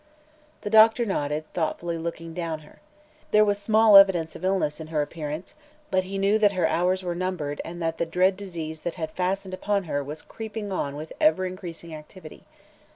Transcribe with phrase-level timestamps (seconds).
[0.61, 2.79] The doctor nodded, thoughtfully looking down her.
[3.29, 5.53] There was small evidence of illness in her appearance,
[5.91, 9.11] but he knew that her hours were numbered and that the dread disease that had
[9.11, 12.45] fastened upon her was creeping on with ever increasing activity.